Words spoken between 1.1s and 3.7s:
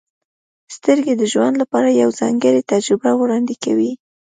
د ژوند لپاره یوه ځانګړې تجربه وړاندې